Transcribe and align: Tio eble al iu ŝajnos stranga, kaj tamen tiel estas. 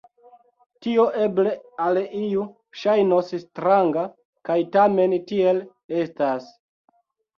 Tio 0.85 1.03
eble 1.25 1.51
al 1.87 1.99
iu 2.21 2.45
ŝajnos 2.85 3.29
stranga, 3.43 4.07
kaj 4.49 4.57
tamen 4.77 5.15
tiel 5.33 5.61
estas. 6.05 6.53